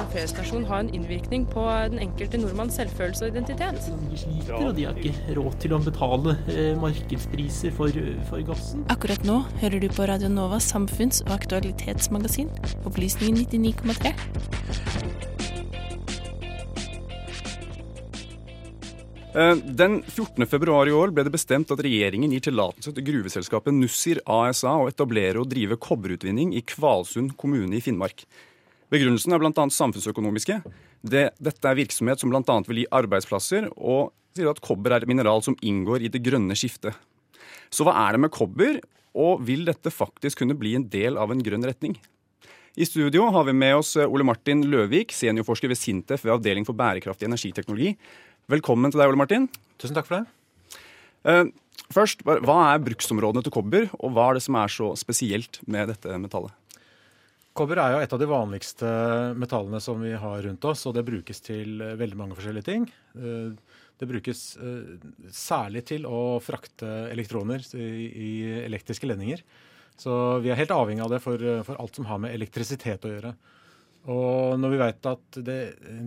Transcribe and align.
en 0.00 0.08
P-stasjon 0.12 0.64
ha 0.70 0.80
en 0.80 0.90
innvirkning 0.94 1.44
på 1.50 1.64
den 1.92 2.00
enkelte 2.02 2.40
nordmanns 2.40 2.78
selvfølelse 2.80 3.26
og 3.26 3.34
identitet? 3.34 3.80
De 4.10 4.20
sliter, 4.22 4.54
og 4.56 4.74
de 4.78 4.86
har 4.88 5.00
ikke 5.00 5.36
råd 5.36 5.58
til 5.62 5.76
å 5.76 5.80
betale 5.84 6.36
eh, 6.52 6.72
markedspriser 6.80 7.74
for, 7.76 8.00
for 8.30 8.44
gassen. 8.48 8.86
Akkurat 8.92 9.24
nå 9.28 9.42
hører 9.60 9.82
du 9.82 9.88
på 9.92 10.08
Radio 10.08 10.32
Novas 10.32 10.70
samfunns- 10.72 11.22
og 11.26 11.34
aktualitetsmagasin, 11.36 12.52
Opplysningen 12.88 13.44
99,3. 13.44 14.14
Eh, 19.30 19.56
Den 19.56 20.02
14. 20.02 20.46
februar 20.46 20.88
i 20.88 20.94
år 20.96 21.12
ble 21.14 21.22
det 21.26 21.34
bestemt 21.34 21.70
at 21.70 21.82
regjeringen 21.84 22.32
gir 22.34 22.48
tillatelse 22.48 22.94
til 22.96 23.06
gruveselskapet 23.12 23.76
Nussir 23.76 24.18
ASA 24.26 24.72
å 24.80 24.88
etablere 24.90 25.42
og 25.42 25.50
drive 25.52 25.78
kobberutvinning 25.78 26.56
i 26.56 26.64
Kvalsund 26.66 27.36
kommune 27.38 27.76
i 27.78 27.84
Finnmark. 27.84 28.24
Begrunnelsen 28.90 29.34
er 29.34 29.38
bl.a. 29.38 29.66
samfunnsøkonomiske. 29.70 30.56
Det, 31.06 31.28
dette 31.38 31.68
er 31.70 31.78
virksomhet 31.78 32.22
som 32.22 32.32
bl.a. 32.32 32.56
vil 32.66 32.82
gi 32.82 32.88
arbeidsplasser, 33.00 33.68
og 33.78 34.10
sier 34.34 34.50
at 34.50 34.62
kobber 34.64 34.96
er 34.96 35.04
et 35.04 35.10
mineral 35.10 35.44
som 35.46 35.56
inngår 35.62 36.06
i 36.06 36.10
det 36.10 36.22
grønne 36.26 36.56
skiftet. 36.58 36.96
Så 37.70 37.86
hva 37.86 37.94
er 38.02 38.16
det 38.16 38.24
med 38.24 38.34
kobber, 38.34 38.80
og 39.14 39.42
vil 39.46 39.62
dette 39.66 39.92
faktisk 39.94 40.42
kunne 40.42 40.58
bli 40.58 40.76
en 40.78 40.88
del 40.90 41.18
av 41.18 41.30
en 41.30 41.42
grønn 41.42 41.66
retning? 41.66 41.96
I 42.78 42.86
studio 42.86 43.26
har 43.34 43.46
vi 43.46 43.54
med 43.54 43.76
oss 43.80 43.96
Ole 43.98 44.26
Martin 44.26 44.62
Løvik, 44.70 45.14
seniorforsker 45.14 45.70
ved 45.70 45.78
Sintef 45.78 46.22
ved 46.26 46.36
Avdeling 46.36 46.66
for 46.66 46.78
bærekraftig 46.78 47.26
energiteknologi. 47.26 47.96
Velkommen 48.50 48.90
til 48.90 49.02
deg, 49.02 49.10
Ole 49.10 49.18
Martin. 49.18 49.48
Tusen 49.78 49.98
takk 49.98 50.06
for 50.06 50.18
det. 50.20 50.80
Eh, 51.30 51.50
først, 51.94 52.22
Hva 52.26 52.58
er 52.72 52.82
bruksområdene 52.82 53.42
til 53.46 53.54
kobber, 53.54 53.90
og 53.98 54.14
hva 54.14 54.30
er 54.30 54.38
det 54.38 54.46
som 54.46 54.58
er 54.58 54.70
så 54.70 54.94
spesielt 54.98 55.62
med 55.66 55.90
dette 55.90 56.18
metallet? 56.22 56.54
Kobber 57.56 57.80
er 57.82 57.94
jo 57.94 58.00
et 58.04 58.12
av 58.14 58.20
de 58.22 58.28
vanligste 58.30 58.88
metallene 59.38 59.80
som 59.82 59.98
vi 60.02 60.12
har 60.14 60.42
rundt 60.44 60.64
oss, 60.70 60.84
og 60.86 60.94
det 60.94 61.06
brukes 61.06 61.42
til 61.42 61.80
eh, 61.82 61.96
veldig 61.98 62.18
mange 62.18 62.36
forskjellige 62.38 62.68
ting. 62.68 62.88
Eh, 63.18 63.78
Det 64.00 64.08
brukes 64.08 64.56
eh, 64.56 64.94
særlig 65.28 65.82
til 65.90 66.06
å 66.08 66.40
frakte 66.40 66.88
elektroner 67.12 67.60
i, 67.76 68.30
elektriske 68.64 69.04
ledninger. 69.10 69.42
Så 70.00 70.40
vi 70.40 70.48
er 70.48 70.56
helt 70.56 70.72
avhengig 70.72 71.04
av 71.04 71.10
det 71.12 71.18
for, 71.20 71.36
for 71.66 71.76
alt 71.76 71.98
som 71.98 72.06
har 72.08 72.22
med 72.22 72.32
elektrisitet 72.32 73.04
å 73.04 73.10
gjøre. 73.12 73.34
Og 74.08 74.56
når 74.56 74.72
vi 74.72 74.78
vet 74.80 75.06
at 75.10 75.38
det 75.44 75.58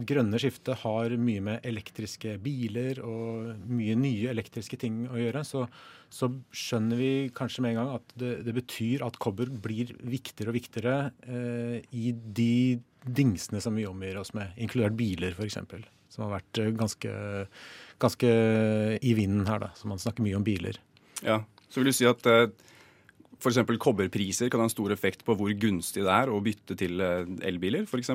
grønne 0.10 0.40
skiftet 0.42 0.80
har 0.82 1.14
mye 1.22 1.44
med 1.46 1.66
elektriske 1.68 2.40
biler 2.42 2.98
og 3.06 3.52
mye 3.70 3.94
nye 4.00 4.32
elektriske 4.32 4.80
ting 4.82 5.04
å 5.12 5.20
gjøre, 5.20 5.44
så, 5.46 5.68
så 6.10 6.32
skjønner 6.50 6.98
vi 6.98 7.12
kanskje 7.38 7.62
med 7.62 7.76
en 7.76 7.80
gang 7.84 7.92
at 8.00 8.16
det, 8.18 8.32
det 8.48 8.56
betyr 8.58 9.06
at 9.06 9.20
kobber 9.22 9.52
blir 9.54 9.94
viktigere 10.02 10.50
og 10.50 10.58
viktigere 10.58 10.98
eh, 11.28 11.78
i 11.94 12.16
de 12.18 12.82
dingsene 13.06 13.62
som 13.62 13.78
vi 13.78 13.86
omgir 13.86 14.18
oss 14.18 14.34
med, 14.34 14.56
inkludert 14.58 14.98
biler 14.98 15.38
f.eks., 15.38 15.60
som 16.14 16.26
har 16.26 16.40
vært 16.40 16.64
eh, 16.64 16.74
ganske, 16.78 17.14
ganske 18.02 18.36
i 19.06 19.16
vinden 19.18 19.46
her, 19.50 19.68
da. 19.68 19.74
Så 19.78 19.90
man 19.92 20.02
snakker 20.02 20.26
mye 20.26 20.40
om 20.40 20.46
biler. 20.46 20.82
Ja, 21.22 21.44
Så 21.70 21.82
vil 21.82 21.94
du 21.94 21.98
si 21.98 22.10
at 22.10 22.26
eh, 22.30 22.48
f.eks. 23.44 23.78
kobberpriser 23.84 24.52
kan 24.52 24.64
ha 24.64 24.68
en 24.70 24.74
stor 24.74 24.94
effekt 24.96 25.26
på 25.28 25.36
hvor 25.38 25.54
gunstig 25.60 26.06
det 26.06 26.12
er 26.14 26.32
å 26.32 26.42
bytte 26.44 26.78
til 26.80 27.04
eh, 27.04 27.24
elbiler, 27.50 27.84
f.eks.? 27.84 28.14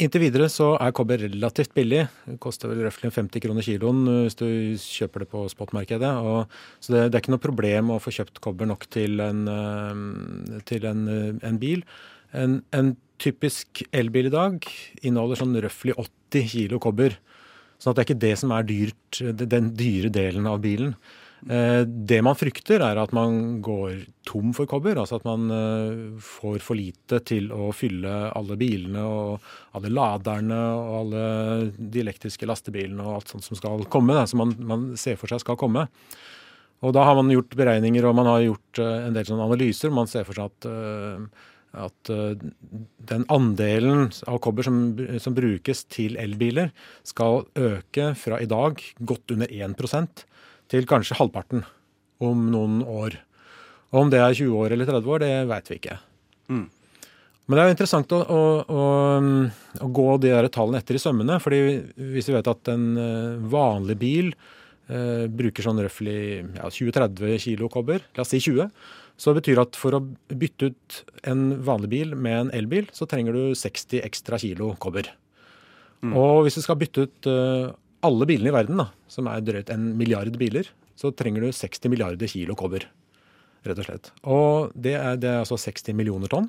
Inntil 0.00 0.22
videre 0.22 0.46
så 0.48 0.70
er 0.80 0.94
kobber 0.96 1.20
relativt 1.20 1.74
billig. 1.76 2.06
Det 2.24 2.38
koster 2.40 2.70
vel 2.70 2.86
røftlig 2.86 3.10
50 3.12 3.42
kroner 3.44 3.66
kiloen 3.66 3.98
uh, 4.08 4.22
hvis 4.24 4.38
du 4.38 4.46
kjøper 4.80 5.26
det 5.26 5.28
på 5.34 5.42
spotmarkedet. 5.52 6.12
Og, 6.24 6.54
så 6.80 6.94
det, 6.94 7.02
det 7.10 7.18
er 7.18 7.24
ikke 7.24 7.34
noe 7.34 7.44
problem 7.44 7.92
å 7.92 8.00
få 8.00 8.14
kjøpt 8.16 8.40
kobber 8.40 8.70
nok 8.70 8.86
til 8.94 9.20
en, 9.20 9.42
uh, 9.44 10.62
til 10.70 10.88
en, 10.88 11.04
en 11.44 11.60
bil. 11.60 11.84
En, 12.32 12.62
en 12.72 12.94
typisk 13.20 13.82
elbil 13.92 14.30
i 14.30 14.32
dag 14.32 14.70
inneholder 15.02 15.42
sånn 15.42 15.58
røftlig 15.66 15.98
80 16.00 16.48
kilo 16.54 16.80
kobber. 16.80 17.18
Sånn 17.80 17.96
det 17.96 18.02
er 18.02 18.08
ikke 18.08 18.22
det 18.24 18.36
som 18.40 18.54
er 18.56 18.64
dyrt, 18.68 19.20
den 19.40 19.74
dyre 19.76 20.12
delen 20.12 20.48
av 20.48 20.62
bilen. 20.64 20.94
Eh, 21.48 21.82
Det 21.86 22.20
man 22.22 22.36
frykter, 22.36 22.82
er 22.84 22.98
at 23.00 23.12
man 23.16 23.60
går 23.64 24.04
tom 24.28 24.52
for 24.56 24.68
kobber. 24.68 24.98
Altså 25.00 25.20
at 25.20 25.24
man 25.24 25.48
eh, 25.54 26.00
får 26.20 26.60
for 26.64 26.76
lite 26.76 27.22
til 27.24 27.48
å 27.54 27.70
fylle 27.76 28.32
alle 28.36 28.58
bilene 28.60 29.04
og 29.06 29.46
alle 29.78 29.92
laderne 29.92 30.58
og 30.76 30.96
alle 31.00 31.22
de 31.78 32.02
elektriske 32.04 32.48
lastebilene 32.48 33.04
og 33.04 33.20
alt 33.20 33.32
sånt 33.32 33.46
som 33.46 33.58
skal 33.58 33.86
komme, 33.92 34.18
som 34.28 34.44
man, 34.44 34.56
man 34.58 34.90
ser 35.00 35.16
for 35.20 35.32
seg 35.32 35.42
skal 35.44 35.58
komme. 35.60 35.86
Og 36.80 36.94
da 36.96 37.04
har 37.04 37.16
man 37.16 37.32
gjort 37.32 37.56
beregninger 37.56 38.06
og 38.08 38.16
man 38.20 38.28
har 38.28 38.44
gjort 38.44 38.82
eh, 38.82 39.06
en 39.08 39.16
del 39.16 39.28
sånne 39.28 39.48
analyser. 39.48 39.94
Man 39.94 40.10
ser 40.10 40.28
for 40.28 40.36
seg 40.36 40.52
at, 40.52 40.68
at 41.88 42.12
den 43.10 43.24
andelen 43.32 44.08
av 44.28 44.40
kobber 44.44 44.66
som, 44.66 44.82
som 45.20 45.36
brukes 45.36 45.86
til 45.92 46.20
elbiler, 46.20 46.72
skal 47.06 47.46
øke 47.56 48.12
fra 48.18 48.40
i 48.40 48.48
dag 48.50 48.80
godt 49.08 49.36
under 49.36 49.48
1 49.48 49.76
til 50.70 50.86
kanskje 50.88 51.18
halvparten 51.18 51.64
om 52.22 52.46
noen 52.52 52.80
år. 52.84 53.16
Og 53.90 54.04
om 54.04 54.12
det 54.12 54.20
er 54.22 54.36
20 54.36 54.54
år 54.60 54.74
eller 54.74 54.88
30 54.88 55.10
år, 55.14 55.24
det 55.24 55.32
veit 55.50 55.70
vi 55.70 55.80
ikke. 55.80 55.96
Mm. 56.52 56.68
Men 57.50 57.56
det 57.56 57.62
er 57.62 57.66
jo 57.66 57.74
interessant 57.74 58.12
å, 58.14 58.20
å, 58.22 58.42
å, 58.62 58.82
å 59.82 59.90
gå 59.90 60.06
de 60.22 60.30
der 60.30 60.46
tallene 60.54 60.78
etter 60.78 60.94
i 60.94 61.02
sømmene. 61.02 61.40
fordi 61.42 61.60
hvis 62.14 62.30
vi 62.30 62.36
vet 62.36 62.50
at 62.52 62.70
en 62.70 62.84
eh, 62.94 63.40
vanlig 63.50 63.96
bil 63.98 64.28
eh, 64.30 65.26
bruker 65.26 65.66
sånn 65.66 65.82
røftlig 65.82 66.20
ja, 66.54 66.70
20-30 66.70 67.42
kilo 67.42 67.70
kobber, 67.72 68.04
la 68.14 68.22
oss 68.22 68.30
si 68.36 68.38
20, 68.44 68.70
så 69.20 69.34
betyr 69.36 69.58
det 69.58 69.64
at 69.66 69.80
for 69.80 69.98
å 69.98 70.04
bytte 70.30 70.70
ut 70.70 71.00
en 71.28 71.42
vanlig 71.66 71.90
bil 71.92 72.14
med 72.14 72.36
en 72.44 72.54
elbil, 72.60 72.86
så 72.94 73.08
trenger 73.10 73.34
du 73.34 73.58
60 73.58 74.06
ekstra 74.06 74.38
kilo 74.40 74.70
kobber. 74.80 75.10
Og 76.06 76.46
hvis 76.46 76.56
du 76.56 76.62
skal 76.64 76.78
bytte 76.80 77.08
ut 77.08 77.28
eh, 77.28 77.72
alle 78.06 78.28
bilene 78.28 78.52
i 78.52 78.54
verden, 78.54 78.80
da, 78.80 78.88
som 79.10 79.28
er 79.30 79.42
drøyt 79.44 79.72
en 79.72 79.90
milliard 79.98 80.36
biler, 80.40 80.68
så 80.98 81.12
trenger 81.16 81.44
du 81.44 81.54
60 81.54 81.92
milliarder 81.92 82.30
kilo 82.30 82.56
kobber. 82.58 82.86
Rett 83.66 83.80
og 83.80 83.86
slett. 83.86 84.12
Og 84.24 84.70
det 84.74 84.94
er, 84.96 85.18
det 85.20 85.28
er 85.28 85.42
altså 85.42 85.58
60 85.60 85.96
millioner 85.96 86.30
tonn. 86.32 86.48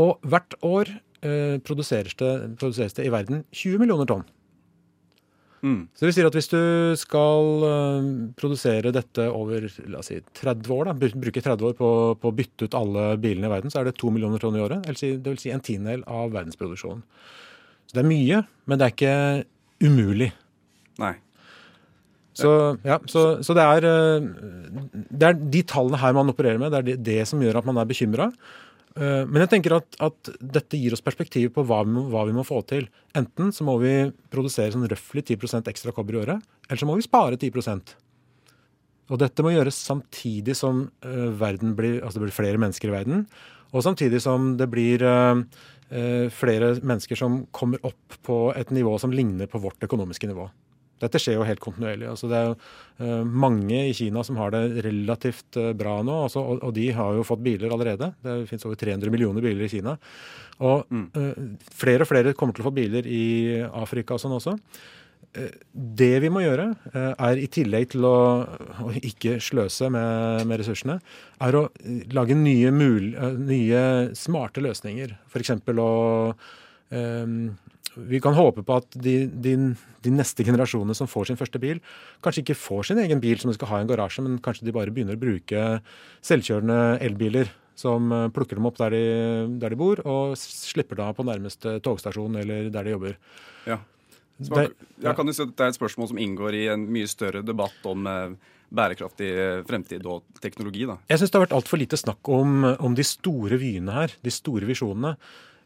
Og 0.00 0.16
hvert 0.26 0.56
år 0.64 0.90
eh, 1.24 1.60
produseres, 1.64 2.16
det, 2.20 2.32
produseres 2.60 2.96
det 2.96 3.06
i 3.06 3.12
verden 3.12 3.44
20 3.52 3.82
millioner 3.82 4.08
tonn. 4.08 4.24
Mm. 5.64 5.86
Så 5.96 6.04
det 6.04 6.12
sier 6.12 6.26
at 6.28 6.34
hvis 6.36 6.50
du 6.52 6.60
skal 7.00 7.64
eh, 7.68 8.08
produsere 8.36 8.92
dette 8.92 9.28
over 9.32 9.64
la 9.88 10.02
oss 10.02 10.10
si, 10.12 10.18
30 10.40 10.74
år, 10.76 10.90
da, 10.90 11.12
bruke 11.14 11.40
30 11.40 11.68
år 11.70 11.78
på, 11.78 11.88
på 12.20 12.32
å 12.32 12.36
bytte 12.36 12.68
ut 12.68 12.76
alle 12.76 13.06
bilene 13.20 13.48
i 13.48 13.54
verden, 13.54 13.72
så 13.72 13.80
er 13.80 13.88
det 13.88 13.96
2 14.00 14.12
millioner 14.12 14.42
tonn 14.42 14.58
i 14.58 14.64
året. 14.64 14.84
Det 14.84 14.92
vil 14.92 15.00
si, 15.00 15.14
det 15.16 15.32
vil 15.32 15.40
si 15.40 15.54
en 15.54 15.64
tiendedel 15.64 16.04
av 16.04 16.34
verdensproduksjonen. 16.36 17.04
Så 17.88 17.96
det 17.96 18.04
er 18.04 18.10
mye, 18.10 18.44
men 18.68 18.80
det 18.80 18.86
er 18.86 18.94
ikke 18.96 19.16
umulig. 19.82 20.30
Nei. 21.02 21.14
Så, 22.34 22.50
ja, 22.82 22.98
så, 23.06 23.24
så 23.46 23.54
det, 23.54 23.62
er, 23.62 23.86
eh, 23.86 24.84
det 25.10 25.28
er 25.28 25.38
de 25.38 25.62
tallene 25.70 26.00
her 26.02 26.14
man 26.16 26.32
opererer 26.32 26.58
med, 26.58 26.74
det 26.74 26.80
er 26.80 26.86
det, 26.88 26.96
det 27.06 27.18
som 27.30 27.42
gjør 27.42 27.60
at 27.60 27.68
man 27.68 27.78
er 27.78 27.90
bekymra. 27.90 28.30
Men 28.94 29.40
jeg 29.42 29.50
tenker 29.50 29.72
at, 29.74 29.96
at 30.06 30.28
dette 30.38 30.78
gir 30.78 30.94
oss 30.94 31.02
perspektiv 31.02 31.48
på 31.56 31.64
hva 31.66 31.80
vi, 31.82 31.90
må, 31.96 32.04
hva 32.12 32.20
vi 32.28 32.34
må 32.36 32.44
få 32.46 32.60
til. 32.70 32.84
Enten 33.18 33.50
så 33.50 33.66
må 33.66 33.74
vi 33.82 33.90
produsere 34.30 34.70
sånn 34.70 34.86
røftlig 34.86 35.24
10% 35.24 35.66
ekstra 35.72 35.90
kobber 35.96 36.14
i 36.14 36.20
året, 36.20 36.44
eller 36.68 36.78
så 36.78 36.86
må 36.86 36.94
vi 36.94 37.06
spare 37.06 37.34
10% 37.34 37.90
Og 39.10 39.18
dette 39.18 39.42
må 39.42 39.50
gjøres 39.50 39.80
samtidig 39.90 40.54
som 40.54 40.84
eh, 41.02 41.26
verden 41.40 41.74
blir, 41.74 41.98
altså 42.04 42.20
det 42.20 42.28
blir 42.28 42.38
flere 42.38 42.60
mennesker 42.62 42.92
i 42.92 42.94
verden, 42.94 43.26
og 43.74 43.82
samtidig 43.82 44.22
som 44.22 44.54
det 44.56 44.68
blir 44.70 45.02
eh, 45.02 45.42
eh, 45.83 45.83
flere 46.34 46.72
mennesker 46.82 47.18
som 47.18 47.42
kommer 47.54 47.82
opp 47.86 48.16
på 48.26 48.38
et 48.58 48.72
nivå 48.74 48.96
som 48.98 49.12
ligner 49.14 49.46
på 49.46 49.60
vårt 49.62 49.84
økonomiske 49.86 50.26
nivå. 50.26 50.48
Dette 51.02 51.20
skjer 51.20 51.38
jo 51.38 51.46
helt 51.46 51.62
kontinuerlig. 51.62 52.06
Altså 52.10 52.28
det 52.30 52.40
er 52.40 52.52
eh, 53.02 53.22
mange 53.26 53.80
i 53.88 53.94
Kina 53.96 54.22
som 54.26 54.38
har 54.38 54.54
det 54.54 54.84
relativt 54.86 55.58
eh, 55.60 55.72
bra 55.76 55.98
nå, 56.06 56.20
altså, 56.28 56.44
og, 56.54 56.70
de 56.76 56.88
har 56.94 57.18
jo 57.18 57.26
fått 57.26 57.42
biler 57.44 57.72
allerede. 57.74 58.12
Det 58.24 58.36
finnes 58.50 58.66
over 58.68 58.78
300 58.80 59.12
millioner 59.12 59.44
biler 59.44 59.66
i 59.66 59.72
Kina. 59.72 59.96
Og 60.64 60.94
eh, 61.18 61.40
flere 61.74 62.06
og 62.06 62.10
flere 62.10 62.36
kommer 62.38 62.56
til 62.56 62.64
å 62.64 62.68
få 62.70 62.76
biler 62.76 63.08
i 63.10 63.24
Afrika 63.66 64.16
og 64.16 64.22
sånn 64.22 64.38
også. 64.38 64.56
Det 65.34 66.12
vi 66.22 66.30
må 66.30 66.44
gjøre, 66.44 66.68
eh, 66.92 67.12
er 67.26 67.40
i 67.42 67.48
tillegg 67.50 67.88
til 67.94 68.06
å, 68.06 68.18
å 68.86 68.90
ikke 68.94 69.40
sløse 69.42 69.88
med, 69.90 70.44
med 70.46 70.60
ressursene, 70.60 71.00
er 71.42 71.58
å 71.58 71.64
eh, 71.82 72.04
lage 72.14 72.36
nye, 72.38 72.70
mul, 72.74 73.08
eh, 73.18 73.38
nye 73.50 73.80
smarte 74.14 74.62
løsninger. 74.62 75.16
F.eks. 75.26 75.56
å 75.74 75.88
um, 76.94 77.40
Vi 77.94 78.20
kan 78.22 78.38
håpe 78.38 78.62
på 78.66 78.76
at 78.78 78.94
de, 78.94 79.16
de, 79.26 79.56
de 80.06 80.12
neste 80.14 80.46
generasjonene 80.46 80.94
som 80.94 81.10
får 81.10 81.32
sin 81.32 81.40
første 81.40 81.58
bil, 81.62 81.82
kanskje 82.22 82.44
ikke 82.44 82.60
får 82.60 82.90
sin 82.90 83.02
egen 83.02 83.22
bil 83.22 83.42
som 83.42 83.50
de 83.50 83.56
skal 83.58 83.72
ha 83.72 83.80
i 83.80 83.86
en 83.86 83.90
garasje, 83.90 84.22
men 84.22 84.38
kanskje 84.42 84.68
de 84.68 84.74
bare 84.76 84.94
begynner 84.94 85.18
å 85.18 85.24
bruke 85.24 85.64
selvkjørende 86.22 87.00
elbiler 87.02 87.50
som 87.74 88.06
plukker 88.30 88.60
dem 88.60 88.68
opp 88.70 88.78
der 88.78 88.94
de, 88.94 89.02
der 89.58 89.74
de 89.74 89.80
bor, 89.80 89.98
og 90.06 90.38
slipper 90.38 91.00
dem 91.00 91.18
på 91.18 91.26
nærmeste 91.26 91.80
togstasjon 91.82 92.38
eller 92.38 92.70
der 92.70 92.86
de 92.86 92.94
jobber. 92.94 93.18
Ja. 93.66 93.80
Det- 94.38 94.74
jeg 95.00 95.16
kan 95.16 95.26
jo 95.26 95.32
si 95.32 95.42
at 95.42 95.54
det 95.56 95.60
er 95.60 95.68
et 95.68 95.78
spørsmål 95.78 96.08
som 96.08 96.18
inngår 96.18 96.54
i 96.54 96.66
en 96.72 96.86
mye 96.90 97.06
større 97.06 97.44
debatt 97.44 97.86
om 97.86 98.06
eh, 98.06 98.34
bærekraftig 98.74 99.30
eh, 99.30 99.62
fremtid 99.62 100.04
og 100.06 100.22
teknologi. 100.40 100.86
da. 100.86 100.98
Jeg 101.08 101.18
syns 101.18 101.30
det 101.30 101.38
har 101.38 101.46
vært 101.46 101.58
altfor 101.58 101.78
lite 101.78 101.96
snakk 102.00 102.28
om, 102.28 102.64
om 102.64 102.94
de 102.94 103.04
store 103.06 103.58
vyene 103.60 103.92
her, 103.92 104.14
de 104.22 104.30
store 104.30 104.66
visjonene. 104.66 105.16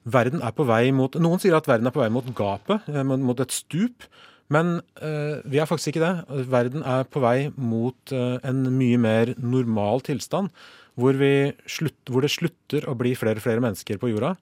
verden 0.05 0.43
er 0.43 0.53
på 0.53 0.65
vei 0.65 0.91
mot 0.93 1.12
Noen 1.15 1.41
sier 1.41 1.56
at 1.56 1.67
verden 1.67 1.87
er 1.87 1.93
på 1.93 2.00
vei 2.00 2.09
mot 2.09 2.25
gapet, 2.35 2.88
eh, 2.88 3.03
mot 3.03 3.41
et 3.41 3.50
stup. 3.53 4.09
Men 4.49 4.81
eh, 5.05 5.41
vi 5.44 5.61
er 5.61 5.69
faktisk 5.69 5.93
ikke 5.93 6.05
det. 6.05 6.47
Verden 6.49 6.82
er 6.82 7.05
på 7.05 7.20
vei 7.20 7.50
mot 7.56 8.12
eh, 8.12 8.38
en 8.49 8.65
mye 8.79 9.00
mer 9.00 9.35
normal 9.37 10.00
tilstand, 10.06 10.49
hvor, 10.99 11.15
slutt, 11.69 11.99
hvor, 12.09 12.25
det 12.25 12.32
slutter 12.32 12.88
å 12.88 12.97
bli 12.99 13.12
flere 13.15 13.38
og 13.38 13.44
flere 13.44 13.62
mennesker 13.62 14.00
på 14.00 14.11
jorda. 14.11 14.35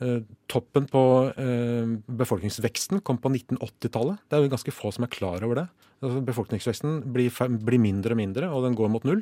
Eh, 0.00 0.20
toppen 0.48 0.86
på 0.88 1.02
eh, 1.36 1.88
befolkningsveksten 2.20 3.02
kom 3.04 3.18
på 3.20 3.32
1980-tallet. 3.34 4.22
Det 4.24 4.36
er 4.36 4.46
jo 4.46 4.52
ganske 4.54 4.72
få 4.72 4.92
som 4.96 5.04
er 5.04 5.12
klar 5.12 5.44
over 5.44 5.60
det. 5.60 5.66
Altså, 6.00 6.22
befolkningsveksten 6.24 7.02
blir, 7.12 7.34
mindre 7.76 8.16
og 8.16 8.20
mindre, 8.22 8.48
og 8.48 8.64
den 8.64 8.78
går 8.78 8.88
mot 8.94 9.04
null. 9.04 9.20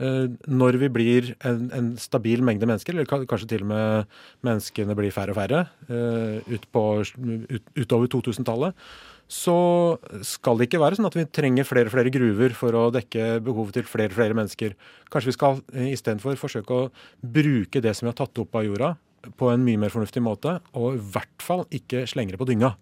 Eh, 0.00 0.24
når 0.48 0.80
vi 0.80 0.90
blir 0.92 1.34
en, 1.44 1.68
en, 1.68 1.92
stabil 2.00 2.40
mengde 2.44 2.68
mennesker, 2.68 2.96
eller 2.96 3.28
kanskje 3.28 3.50
til 3.52 3.66
og 3.66 3.70
med 3.74 4.16
menneskene 4.48 4.96
blir 4.96 5.12
færre 5.12 5.36
og 5.36 5.40
færre 5.42 5.66
ut 6.48 6.66
på, 6.72 6.86
ut, 7.04 7.70
utover 7.76 8.08
2000-tallet, 8.16 8.88
så 9.28 9.58
skal 10.24 10.56
det 10.56 10.68
ikke 10.68 10.80
være 10.80 10.96
sånn 10.96 11.08
at 11.08 11.16
vi 11.18 11.28
trenger 11.28 11.66
flere 11.66 11.90
og 11.90 11.96
flere 11.96 12.12
gruver 12.14 12.54
for 12.56 12.76
å 12.78 12.88
dekke 12.94 13.40
behovet 13.44 13.82
til 13.82 13.88
flere 13.90 14.14
og 14.14 14.16
flere 14.16 14.36
mennesker. 14.38 14.76
Kanskje 15.12 15.32
vi 15.32 15.36
skal 15.36 15.60
istedenfor 15.90 16.38
forsøke 16.40 16.76
å 16.76 16.92
bruke 17.20 17.82
det 17.84 17.92
som 17.98 18.06
vi 18.06 18.14
har 18.14 18.20
tatt 18.22 18.38
opp 18.40 18.56
av 18.56 18.64
jorda, 18.68 18.94
på 19.38 19.50
en 19.52 19.64
mye 19.66 19.80
mer 19.80 19.92
fornuftig 19.92 20.22
måte, 20.24 20.58
og 20.76 20.96
i 20.96 21.04
hvert 21.14 21.42
fall 21.44 21.64
ikke 21.74 22.04
slenge 22.10 22.34
det 22.34 22.40
på 22.40 22.48
dynga. 22.48 22.74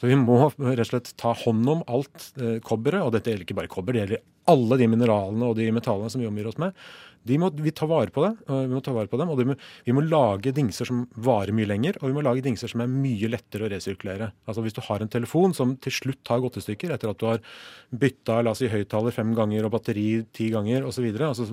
Så 0.00 0.08
vi 0.08 0.16
må 0.16 0.38
rett 0.48 0.80
og 0.80 0.88
slett 0.88 1.12
ta 1.20 1.34
hånd 1.36 1.68
om 1.68 1.82
alt 1.90 2.30
eh, 2.40 2.58
kobberet, 2.64 3.02
og 3.04 3.12
dette 3.14 3.32
gjelder 3.32 3.46
ikke 3.46 3.58
bare 3.58 3.72
kobber, 3.72 3.96
det 3.96 4.04
gjelder 4.04 4.22
alle 4.50 4.80
de 4.80 4.90
mineralene 4.90 5.48
og 5.48 5.56
de 5.58 5.70
metallene 5.74 6.10
som 6.12 6.22
vi 6.22 6.28
omgir 6.30 6.50
oss 6.50 6.60
med. 6.60 6.76
De 7.28 7.36
må 7.36 7.50
vi 7.52 7.72
ta 7.76 7.84
vare 7.88 8.08
på 8.12 8.22
det, 8.24 8.30
vi 8.48 8.72
må 8.72 8.80
ta 8.84 8.94
vare 8.96 9.10
på 9.10 9.18
dem, 9.20 9.28
og 9.28 9.40
må, 9.44 9.54
vi 9.84 9.92
må 9.92 10.04
lage 10.06 10.54
dingser 10.56 10.88
som 10.88 11.02
varer 11.20 11.52
mye 11.56 11.68
lenger, 11.68 11.98
og 12.00 12.08
vi 12.08 12.16
må 12.16 12.22
lage 12.24 12.44
dingser 12.44 12.70
som 12.72 12.80
er 12.80 12.88
mye 12.90 13.28
lettere 13.28 13.66
å 13.66 13.70
resirkulere. 13.70 14.30
Altså 14.48 14.64
Hvis 14.64 14.76
du 14.76 14.80
har 14.86 15.04
en 15.04 15.12
telefon 15.12 15.52
som 15.56 15.74
til 15.84 15.92
slutt 15.92 16.32
har 16.32 16.40
gått 16.40 16.56
i 16.56 16.64
stykker 16.64 16.94
etter 16.94 17.12
at 17.12 17.20
du 17.20 17.26
har 17.28 17.42
bytta 17.92 18.38
la 18.40 18.54
oss 18.54 18.62
si, 18.62 18.70
høyttaler 18.72 19.12
fem 19.12 19.34
ganger 19.36 19.68
og 19.68 19.74
batteri 19.74 20.06
ti 20.36 20.48
ganger 20.54 20.86
osv. 20.88 21.10
Altså, 21.12 21.48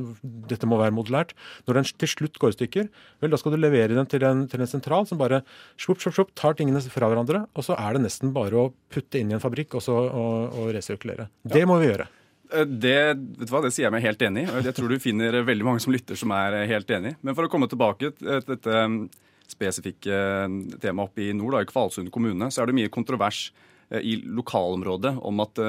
dette 0.47 0.69
må 0.69 0.79
være 0.79 0.95
modulært. 0.95 1.35
Når 1.67 1.81
den 1.81 1.91
til 2.05 2.13
slutt 2.13 2.39
går 2.39 2.55
i 2.55 2.59
stykker, 2.61 2.91
vel, 3.23 3.33
da 3.33 3.41
skal 3.41 3.55
du 3.55 3.59
levere 3.59 3.97
den 3.97 4.07
til 4.07 4.23
en, 4.27 4.45
til 4.47 4.63
en 4.63 4.71
sentral 4.71 5.09
som 5.09 5.19
bare 5.19 5.41
svupp, 5.75 5.99
svupp, 5.99 6.15
svupp, 6.15 6.35
tar 6.39 6.55
tingene 6.55 6.79
fra 6.87 7.11
hverandre, 7.11 7.43
og 7.57 7.67
så 7.67 7.75
er 7.75 7.97
det 7.97 8.05
nesten 8.07 8.31
bare 8.35 8.67
å 8.67 8.69
putte 8.93 9.19
inn 9.19 9.33
i 9.33 9.35
en 9.35 9.43
fabrikk 9.43 9.75
og 9.75 9.83
så 9.83 9.97
og, 10.07 10.61
og 10.61 10.71
resirkulere. 10.77 11.27
Det 11.43 11.65
ja. 11.65 11.67
må 11.67 11.81
vi 11.81 11.91
gjøre. 11.91 12.07
Eh, 12.53 12.65
det, 12.67 12.97
vet 13.37 13.47
du 13.49 13.53
hva, 13.53 13.61
det 13.65 13.73
sier 13.75 13.87
jeg 13.87 13.95
meg 13.95 14.05
helt 14.05 14.23
enig 14.27 14.45
i. 14.45 14.57
Jeg 14.67 14.75
tror 14.77 14.91
du 14.91 14.99
finner 15.03 15.39
veldig 15.47 15.67
mange 15.67 15.83
som 15.83 15.95
lytter 15.95 16.19
som 16.19 16.33
er 16.35 16.59
helt 16.69 16.91
enig. 16.93 17.15
Men 17.21 17.37
for 17.37 17.47
å 17.47 17.51
komme 17.51 17.69
tilbake 17.71 18.13
til 18.17 18.43
dette 18.47 18.83
um, 18.83 19.03
spesifikke 19.47 20.21
temaet 20.81 21.05
oppe 21.07 21.27
i 21.27 21.33
nord, 21.35 21.55
da, 21.55 21.63
i 21.63 21.69
Kvalsund 21.69 22.11
kommune, 22.13 22.51
så 22.51 22.63
er 22.63 22.69
det 22.69 22.77
mye 22.79 22.93
kontrovers 22.93 23.49
i 23.87 24.17
lokalområdet 24.19 25.13
om 25.23 25.39
at 25.39 25.59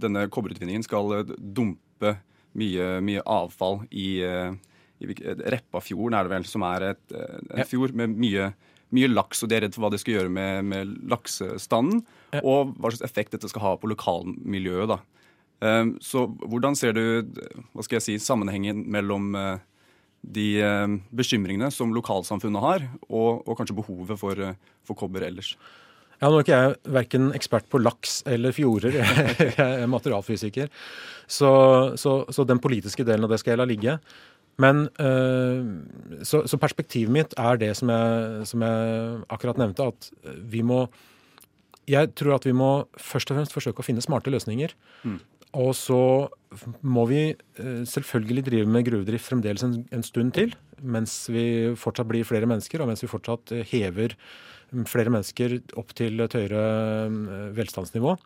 denne 0.00 0.22
kobberutvinningen 0.32 0.86
skal 0.86 1.26
dumpe 1.36 2.14
mye, 2.56 2.86
mye 3.04 3.24
avfall 3.28 3.82
i, 3.92 4.22
i 4.24 5.08
Reppafjorden, 5.52 6.16
er 6.16 6.24
det 6.24 6.32
vel, 6.32 6.46
som 6.48 6.64
er 6.64 6.86
et, 6.94 7.04
en 7.12 7.68
fjord 7.68 7.92
med 8.00 8.16
mye 8.16 8.48
mye 8.94 9.10
laks, 9.10 9.42
og 9.42 9.50
de 9.50 9.58
er 9.58 9.64
redd 9.66 9.74
for 9.76 9.84
hva 9.84 9.90
det 9.92 10.00
skal 10.02 10.14
gjøre 10.16 10.32
med, 10.32 10.66
med 10.70 10.94
laksestanden. 11.10 12.02
Og 12.42 12.72
hva 12.76 12.92
slags 12.92 13.04
effekt 13.06 13.34
dette 13.34 13.50
skal 13.50 13.64
ha 13.64 13.72
på 13.80 13.90
lokalmiljøet. 13.90 14.94
da. 14.94 15.00
Ehm, 15.64 15.96
så 16.04 16.26
hvordan 16.44 16.76
ser 16.76 16.96
du 16.96 17.02
hva 17.72 17.84
skal 17.84 17.98
jeg 17.98 18.06
si, 18.06 18.18
sammenhengen 18.20 18.84
mellom 18.92 19.32
eh, 19.38 19.64
de 20.36 20.46
eh, 20.60 20.98
bekymringene 21.16 21.70
som 21.72 21.94
lokalsamfunnet 21.96 22.64
har, 22.64 22.86
og, 23.08 23.42
og 23.46 23.56
kanskje 23.56 23.78
behovet 23.78 24.20
for, 24.20 24.36
eh, 24.36 24.58
for, 24.86 24.98
kobber 24.98 25.24
ellers? 25.26 25.54
Ja, 26.20 26.30
Nå 26.30 26.38
er 26.38 26.46
ikke 26.46 26.60
jeg 26.60 26.94
verken 26.96 27.32
ekspert 27.36 27.66
på 27.72 27.80
laks 27.80 28.22
eller 28.28 28.54
fjorder, 28.56 28.94
jeg 29.00 29.56
er 29.56 29.90
materialfysiker. 29.92 30.72
Så, 31.26 31.50
så, 32.00 32.22
så, 32.32 32.46
den 32.48 32.62
politiske 32.62 33.04
delen 33.04 33.26
av 33.26 33.32
det 33.32 33.40
skal 33.42 33.54
jeg 33.54 33.60
la 33.60 33.68
ligge. 33.68 33.98
Men 34.56 34.86
så, 36.24 36.38
så, 36.48 36.56
perspektivet 36.56 37.12
mitt 37.12 37.34
er 37.36 37.58
det 37.60 37.74
som 37.76 37.90
jeg, 37.92 38.46
som 38.48 38.62
jeg 38.64 39.18
akkurat 39.28 39.60
nevnte, 39.60 39.90
at 39.92 40.32
vi 40.48 40.62
må 40.64 40.86
jeg 41.86 42.10
tror 42.18 42.38
at 42.38 42.46
vi 42.48 42.54
må 42.56 42.70
først 42.98 43.30
og 43.30 43.36
fremst 43.38 43.54
forsøke 43.54 43.82
å 43.82 43.86
finne 43.86 44.02
smarte 44.02 44.32
løsninger. 44.32 44.72
Mm. 45.04 45.18
Og 45.54 45.70
så 45.78 46.00
må 46.82 47.06
vi 47.10 47.20
eh, 47.30 47.82
selvfølgelig 47.86 48.44
drive 48.48 48.70
med 48.70 48.86
gruvedrift 48.88 49.28
fremdeles 49.28 49.64
en, 49.64 49.78
en, 49.92 50.04
stund 50.04 50.34
til, 50.36 50.54
mens 50.82 51.14
vi 51.32 51.74
fortsatt 51.78 52.08
blir 52.10 52.26
flere 52.28 52.48
mennesker, 52.48 52.82
og 52.82 52.90
mens 52.90 53.04
vi 53.04 53.10
fortsatt 53.10 53.54
eh, 53.54 53.66
hever 53.70 54.16
flere 54.90 55.12
mennesker 55.14 55.60
opp 55.78 55.94
til 55.96 56.20
et 56.24 56.34
høyere 56.36 56.64
eh, 57.06 57.52
velstandsnivå. 57.56 58.16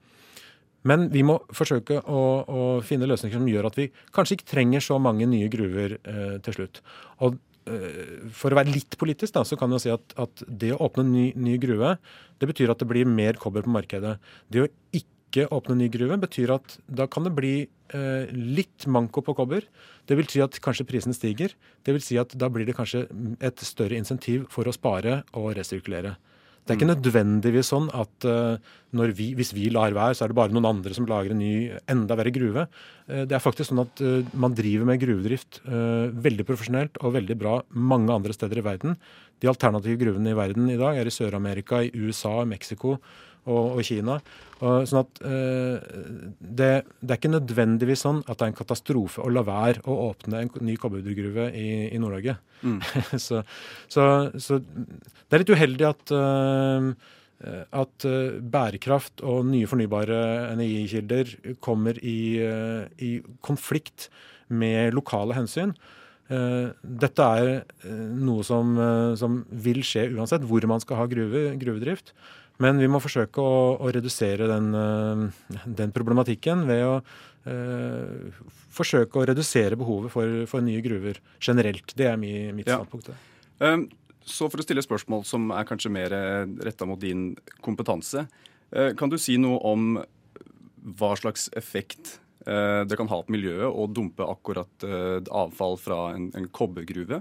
Men 0.89 1.11
vi 1.13 1.23
må 1.27 1.37
forsøke 1.53 2.01
å, 2.09 2.23
å, 2.41 2.65
finne 2.87 3.09
løsninger 3.09 3.37
som 3.37 3.49
gjør 3.49 3.69
at 3.69 3.77
vi 3.77 3.91
kanskje 4.17 4.39
ikke 4.39 4.51
trenger 4.55 4.85
så 4.85 4.97
mange 5.03 5.29
nye 5.29 5.51
gruver 5.53 5.99
eh, 6.01 6.37
til 6.47 6.57
slutt. 6.57 6.81
Og 7.27 7.37
eh, 7.69 8.25
For 8.37 8.53
å 8.53 8.61
være 8.63 8.73
litt 8.73 8.97
politisk 9.01 9.37
da, 9.37 9.45
så 9.45 9.61
kan 9.61 9.77
jeg 9.77 9.85
si 9.85 9.93
at, 9.93 10.17
at 10.21 10.45
det 10.49 10.73
å 10.75 10.81
åpne 10.89 11.05
en 11.05 11.13
ny, 11.13 11.27
ny, 11.37 11.59
gruve, 11.61 11.99
det 12.41 12.49
betyr 12.49 12.73
at 12.73 12.81
det 12.81 12.89
blir 12.89 13.09
mer 13.09 13.41
kobber 13.41 13.67
på 13.67 13.75
markedet. 13.77 14.17
Det 14.49 14.65
å 14.65 14.71
ikke 14.97 15.19
ikke 15.31 15.49
åpne 15.55 15.79
ny 15.79 15.87
gruve, 15.93 16.19
betyr 16.21 16.56
at 16.59 16.77
da 16.91 17.06
kan 17.11 17.25
det 17.27 17.32
bli 17.37 17.55
eh, 17.62 18.32
litt 18.35 18.88
manko 18.91 19.23
på 19.25 19.37
kobber. 19.38 19.67
Det 20.11 20.19
vil 20.19 20.29
si 20.31 20.43
at 20.43 20.59
kanskje 20.62 20.88
prisen 20.88 21.15
stiger. 21.17 21.55
Det 21.87 21.94
vil 21.94 22.05
si 22.05 22.19
at 22.21 22.35
da 22.35 22.50
blir 22.50 22.67
det 22.67 22.75
kanskje 22.79 23.06
et 23.38 23.62
større 23.65 23.99
insentiv 23.99 24.49
for 24.50 24.67
å 24.67 24.75
spare 24.75 25.23
og 25.38 25.55
resirkulere. 25.59 26.17
Det 26.61 26.75
er 26.75 26.77
ikke 26.77 26.87
mm. 26.91 26.93
nødvendigvis 26.93 27.71
sånn 27.73 27.87
at 27.97 28.27
uh, 28.29 29.09
vi, 29.17 29.31
hvis 29.38 29.55
vi 29.56 29.71
lar 29.73 29.94
være, 29.97 30.15
så 30.15 30.27
er 30.27 30.31
det 30.31 30.37
bare 30.38 30.53
noen 30.55 30.69
andre 30.69 30.93
som 30.94 31.06
lager 31.09 31.33
en 31.33 31.41
ny, 31.41 31.55
enda 31.91 32.19
verre 32.21 32.33
gruve. 32.35 32.67
Uh, 33.09 33.25
det 33.25 33.35
er 33.35 33.43
faktisk 33.43 33.73
sånn 33.73 33.83
at 33.83 34.03
uh, 34.05 34.21
man 34.38 34.55
driver 34.55 34.87
med 34.91 35.00
gruvedrift 35.03 35.62
veldig 35.65 36.47
profesjonelt 36.47 37.00
og 37.00 37.17
veldig 37.17 37.37
bra 37.41 37.56
mange 37.73 38.12
andre 38.12 38.37
steder 38.37 38.61
i 38.61 38.67
verden. 38.67 38.94
De 39.41 39.49
alternative 39.50 39.99
gruvene 40.03 40.35
i 40.35 40.37
verden 40.37 40.69
i 40.71 40.79
dag 40.79 41.00
er 41.00 41.09
i 41.09 41.15
Sør-Amerika, 41.15 41.81
i 41.83 41.91
USA, 41.97 42.43
Mexico 42.47 42.99
og, 43.49 43.77
og 43.79 43.85
Kina. 43.87 44.19
Og, 44.61 44.85
sånn 44.89 45.05
at 45.07 45.21
eh, 45.25 45.85
det, 46.39 46.71
det, 47.01 47.09
er 47.09 47.17
ikke 47.17 47.33
nødvendigvis 47.33 48.05
sånn 48.05 48.21
at 48.27 48.37
det 48.37 48.45
er 48.45 48.51
en 48.53 48.59
katastrofe 48.59 49.23
å 49.25 49.31
la 49.33 49.45
være 49.47 49.85
å 49.89 49.97
åpne 50.11 50.43
en 50.45 50.51
ny 50.67 50.75
kobbergruve 50.81 51.49
i, 51.57 51.71
i 51.89 52.01
Nord-Norge. 52.01 52.37
Mm. 52.61 52.77
så, 53.27 53.41
så, 53.89 54.05
så, 54.37 54.61
det 54.61 55.33
er 55.33 55.45
litt 55.45 55.55
uheldig 55.57 55.89
at 55.89 56.15
eh, 56.19 56.93
at 57.73 58.05
bærekraft 58.53 59.23
og 59.25 59.47
nye 59.49 59.64
fornybare 59.64 60.17
energikilder 60.50 61.31
kommer 61.64 61.97
i, 62.05 62.37
i 63.00 63.09
konflikt 63.41 64.11
med 64.53 64.93
lokale 64.93 65.38
hensyn. 65.38 65.73
Dette 66.29 67.31
er 67.41 67.49
noe 68.12 68.45
som, 68.45 68.76
som, 69.17 69.41
vil 69.49 69.81
skje 69.81 70.11
uansett 70.19 70.45
hvor 70.45 70.69
man 70.69 70.85
skal 70.85 71.00
ha 71.00 71.09
gruve, 71.09 71.47
gruvedrift. 71.64 72.12
Men 72.61 72.81
vi 72.81 72.88
må 72.93 73.00
forsøke 73.00 73.40
å, 73.40 73.57
å 73.81 73.90
redusere 73.93 74.49
den, 74.50 74.69
eh, 74.76 75.57
den, 75.64 75.95
problematikken 75.97 76.67
ved 76.69 76.85
å 76.85 76.95
eh, 77.49 78.43
forsøke 78.76 79.21
å 79.21 79.26
redusere 79.31 79.79
behovet 79.81 80.12
for, 80.12 80.43
for, 80.50 80.64
nye 80.64 80.85
gruver 80.85 81.23
generelt. 81.40 81.95
Det 81.97 82.11
er 82.11 82.21
mitt 82.21 82.69
ja. 82.69 82.76
standpunkt. 82.76 83.12
Um, 83.61 83.88
så 84.21 84.50
for 84.52 84.61
å 84.61 84.67
stille 84.67 84.85
spørsmål 84.85 85.25
som 85.29 85.49
er 85.57 85.69
kanskje 85.69 85.93
mer 85.93 86.14
retta 86.61 86.88
mot 86.88 87.00
din 87.00 87.33
kompetanse. 87.64 88.26
Uh, 88.71 88.93
kan 88.99 89.12
du 89.12 89.17
si 89.21 89.40
noe 89.40 89.61
om 89.67 89.95
hva 91.00 91.14
slags 91.19 91.50
effekt 91.59 92.19
det 92.40 92.97
kan 92.97 93.09
ha 93.11 93.19
på 93.21 93.35
miljøet 93.35 93.69
å 93.69 93.83
dumpe 93.93 94.25
akkurat 94.25 94.85
avfall 95.29 95.75
fra 95.76 95.99
en, 96.17 96.31
en 96.33 96.47
kobbergruve 96.49 97.19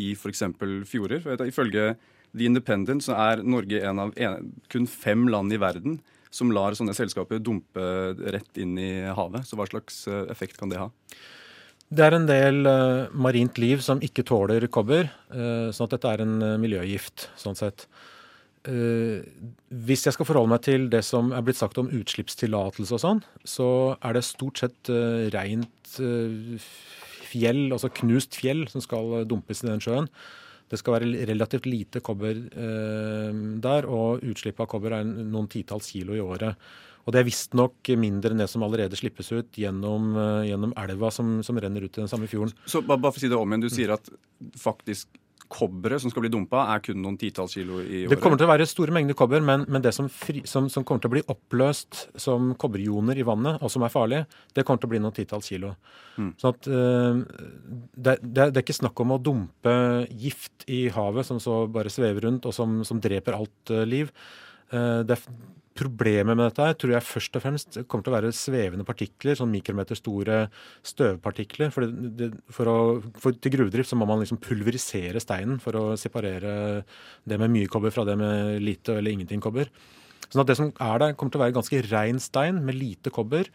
i 0.00 0.06
f.eks. 0.16 0.40
fjorder? 0.88 1.20
For 1.20 1.44
ifølge 1.44 1.84
The 2.32 2.48
Independent 2.48 3.04
så 3.04 3.16
er 3.18 3.44
Norge 3.44 3.82
en 3.84 4.00
av 4.06 4.16
en, 4.16 4.50
kun 4.72 4.88
fem 4.88 5.26
land 5.32 5.52
i 5.52 5.60
verden 5.60 6.00
som 6.32 6.52
lar 6.54 6.72
sånne 6.76 6.94
selskaper 6.96 7.42
dumpe 7.44 7.84
rett 8.32 8.60
inn 8.60 8.78
i 8.80 8.92
havet. 9.12 9.44
Så 9.44 9.58
hva 9.58 9.68
slags 9.68 10.06
eh, 10.08 10.24
effekt 10.32 10.56
kan 10.60 10.72
det 10.72 10.80
ha? 10.80 10.88
Det 11.92 12.06
er 12.06 12.16
en 12.16 12.28
del 12.28 12.64
uh, 12.64 13.12
marint 13.12 13.58
liv 13.60 13.82
som 13.84 14.00
ikke 14.00 14.24
tåler 14.24 14.64
kobber, 14.72 15.10
uh, 15.34 15.68
sånn 15.74 15.90
at 15.90 15.98
dette 15.98 16.08
er 16.14 16.24
en 16.24 16.38
uh, 16.40 16.56
miljøgift. 16.60 17.28
sånn 17.36 17.58
sett. 17.58 17.86
hvis 18.62 20.04
jeg 20.06 20.14
skal 20.14 20.26
forholde 20.28 20.52
meg 20.52 20.60
til 20.62 20.84
det 20.86 21.00
som 21.02 21.32
er 21.34 21.42
blitt 21.42 21.58
sagt 21.58 21.80
om 21.82 21.88
utslippstillatelse 21.90 22.94
og 22.94 23.00
sånn, 23.02 23.20
så 23.42 23.66
er 23.98 24.14
det 24.14 24.22
stort 24.22 24.60
sett 24.62 24.90
rent 25.34 25.96
fjell, 27.26 27.64
altså 27.74 27.90
knust 27.98 28.38
fjell, 28.38 28.62
som 28.70 28.84
skal 28.84 29.26
dumpes 29.26 29.64
i 29.64 29.66
den 29.66 29.82
sjøen. 29.82 30.06
Det 30.72 30.80
skal 30.80 30.96
være 30.96 31.26
relativt 31.28 31.68
lite 31.68 32.00
kobber 32.00 32.38
eh, 32.48 33.42
der, 33.60 33.88
og 33.92 34.24
utslippet 34.24 34.64
av 34.64 34.70
kobber 34.72 34.96
er 34.96 35.04
noen 35.04 35.50
titalls 35.52 35.90
kilo 35.92 36.16
i 36.16 36.24
året. 36.24 36.56
Og 37.02 37.14
det 37.14 37.20
er 37.20 37.26
visstnok 37.26 37.90
mindre 37.98 38.32
enn 38.32 38.40
det 38.40 38.48
som 38.50 38.62
allerede 38.64 38.98
slippes 38.98 39.32
ut 39.34 39.58
gjennom, 39.58 40.12
uh, 40.14 40.44
gjennom 40.46 40.74
elva 40.78 41.10
som, 41.10 41.40
som, 41.42 41.58
renner 41.58 41.82
ut 41.82 41.96
i 41.96 42.02
den 42.04 42.10
samme 42.10 42.28
fjorden. 42.30 42.54
Så 42.62 42.84
bare 42.86 43.00
for 43.08 43.18
å 43.18 43.22
si 43.24 43.30
det 43.30 43.38
om 43.38 43.50
igjen, 43.50 43.64
Du 43.64 43.74
sier 43.74 43.94
at 43.96 44.06
faktisk 44.58 45.10
kobberet 45.52 46.02
som 46.02 46.12
skal 46.12 46.24
bli 46.24 46.30
dumpa, 46.32 46.64
er 46.72 46.82
kun 46.84 47.00
noen 47.02 47.18
titalls 47.20 47.54
kilo 47.56 47.80
i 47.82 48.02
året? 48.02 48.12
Det 48.14 48.18
kommer 48.22 48.40
til 48.40 48.48
å 48.48 48.52
være 48.52 48.66
store 48.68 48.94
mengder 48.96 49.16
kobber, 49.18 49.44
men, 49.44 49.66
men 49.68 49.84
det 49.84 49.92
som, 49.96 50.08
fri, 50.12 50.42
som, 50.48 50.68
som, 50.72 50.86
kommer 50.88 51.04
til 51.04 51.12
å 51.12 51.14
bli 51.16 51.24
oppløst 51.34 52.02
som 52.24 52.52
kobberioner 52.60 53.20
i 53.20 53.26
vannet, 53.26 53.60
og 53.60 53.72
som 53.72 53.84
er 53.86 53.92
farlig, 53.92 54.22
det 54.56 54.64
kommer 54.66 54.82
til 54.82 54.90
å 54.90 54.92
bli 54.94 55.02
noen 55.04 55.16
titalls 55.16 55.50
kilo. 55.52 55.74
Mm. 56.16 56.32
Sånn 56.40 56.56
at 56.56 56.70
uh, 56.72 57.22
det, 57.94 58.18
det, 58.20 58.48
det, 58.48 58.52
er 58.56 58.62
ikke 58.64 58.80
snakk 58.80 59.04
om 59.04 59.16
å 59.16 59.20
dumpe 59.22 59.74
gift 60.10 60.66
i 60.72 60.84
havet 60.92 61.28
som 61.28 61.40
så 61.42 61.62
bare 61.72 61.92
svever 61.92 62.28
rundt, 62.28 62.48
og 62.48 62.56
som, 62.56 62.80
som 62.88 63.02
dreper 63.02 63.38
alt 63.38 63.74
uh, 63.74 63.84
liv. 63.88 64.12
Uh, 64.72 65.02
det, 65.06 65.20
Problemet 65.72 66.36
med 66.36 66.44
dette 66.44 66.66
her 66.66 66.74
tror 66.76 66.92
jeg 66.92 67.06
først 67.06 67.36
og 67.38 67.42
fremst 67.44 67.78
kommer 67.88 68.04
til 68.04 68.12
å 68.12 68.16
være 68.18 68.32
svevende 68.36 68.84
partikler, 68.84 69.38
sånn 69.38 69.52
mikrometer 69.54 69.96
store 69.96 70.42
støvpartikler. 70.84 71.72
For, 71.72 71.88
det, 71.88 72.28
for, 72.52 72.68
å, 72.68 72.76
for 73.22 73.38
til 73.40 73.54
gruvedrift 73.56 73.88
så 73.88 73.96
må 73.96 74.08
man 74.08 74.20
liksom 74.20 74.40
pulverisere 74.42 75.22
steinen 75.22 75.62
for 75.62 75.78
å 75.78 75.84
separere 76.00 76.82
det 77.24 77.40
med 77.40 77.54
mye 77.54 77.70
kobber 77.72 77.94
fra 77.94 78.04
det 78.08 78.18
med 78.20 78.58
lite 78.60 78.98
eller 78.98 79.16
ingenting 79.16 79.40
kobber. 79.44 79.70
Sånn 80.28 80.44
at 80.44 80.50
det 80.50 80.58
som 80.58 80.72
er 80.80 81.00
der, 81.00 81.14
kommer 81.16 81.32
til 81.32 81.40
å 81.40 81.44
være 81.46 81.56
ganske 81.56 81.80
rein 81.90 82.20
stein 82.22 82.60
med 82.66 82.76
lite 82.76 83.12
kobber. 83.12 83.48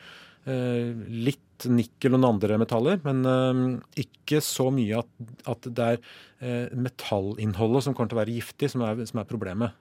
Eh, 0.47 0.93
litt 1.27 1.65
nikkel 1.67 2.13
og 2.13 2.21
noen 2.21 2.38
andre 2.38 2.57
metaller, 2.62 3.01
men 3.03 3.21
eh, 3.27 3.62
ikke 4.05 4.39
så 4.45 4.69
mye 4.71 5.01
at, 5.01 5.09
at 5.50 5.67
det 5.67 5.88
er 5.91 6.01
eh, 6.39 6.75
metallinnholdet 6.77 7.83
som 7.83 7.97
kommer 7.97 8.13
til 8.13 8.19
å 8.19 8.21
være 8.21 8.36
giftig, 8.38 8.69
som 8.71 8.86
er, 8.88 9.01
som 9.09 9.19
er 9.19 9.27
problemet. 9.27 9.75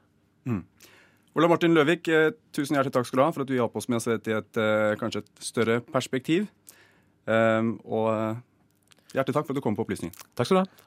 Mm. 0.49 0.65
Ola 1.37 1.51
Martin 1.53 1.75
Løvik, 1.77 2.09
eh, 2.09 2.31
tusen 2.57 2.79
hjertelig 2.79 2.95
takk 2.95 3.07
skal 3.11 3.19
du 3.21 3.23
ha 3.27 3.33
for 3.35 3.45
at 3.45 3.51
du 3.51 3.59
hjalp 3.59 3.75
oss 3.77 3.91
med 3.93 3.99
å 3.99 4.01
se 4.01 4.15
dette 4.15 4.31
i 4.33 4.37
et 4.39 4.61
eh, 4.63 4.95
kanskje 4.97 5.21
et 5.21 5.43
større 5.45 5.83
perspektiv. 5.85 6.47
Um, 7.27 7.75
og 7.85 8.09
hjertelig 9.13 9.35
takk 9.35 9.45
for 9.45 9.53
at 9.53 9.59
du 9.59 9.65
kom 9.65 9.77
på 9.77 9.85
Opplysningen. 9.85 10.15
Takk 10.39 10.49
skal 10.49 10.63
du 10.63 10.63
ha. 10.63 10.87